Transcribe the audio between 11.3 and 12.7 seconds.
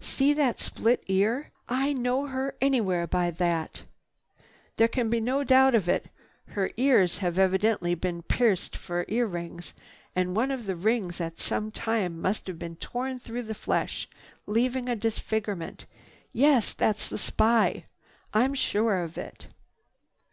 some time must have